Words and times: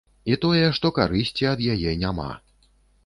І 0.35 0.37
тое, 0.45 0.61
што 0.77 0.91
карысці 0.97 1.47
ад 1.53 1.59
яе 1.75 1.91
няма. 2.05 2.29